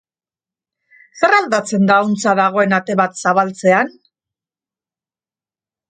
Zer 1.19 1.35
aldatzen 1.41 1.85
da 1.91 1.99
ahuntza 2.05 2.35
dagoen 2.41 2.75
ate 2.81 2.99
bat 3.05 3.23
zabaltzean? 3.25 3.97